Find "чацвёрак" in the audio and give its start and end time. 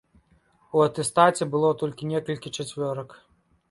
2.61-3.09